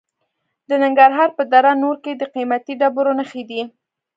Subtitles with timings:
[0.69, 3.61] د ننګرهار په دره نور کې د قیمتي ډبرو نښې دي.